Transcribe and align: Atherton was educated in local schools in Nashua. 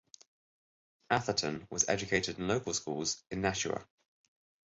Atherton 1.11 1.67
was 1.69 1.87
educated 1.87 2.39
in 2.39 2.47
local 2.47 2.73
schools 2.73 3.23
in 3.29 3.41
Nashua. 3.41 3.85